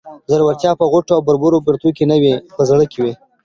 [0.31, 3.13] زړورتيا په غټو او ببرو برېتو کې نه وي، په زړه کې وي